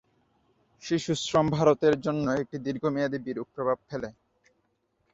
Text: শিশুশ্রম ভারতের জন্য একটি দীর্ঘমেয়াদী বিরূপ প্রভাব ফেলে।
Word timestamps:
শিশুশ্রম 0.83 1.45
ভারতের 1.49 1.95
জন্য 2.01 2.25
একটি 2.41 2.57
দীর্ঘমেয়াদী 2.59 3.19
বিরূপ 3.25 3.47
প্রভাব 3.55 3.77
ফেলে। 3.89 4.09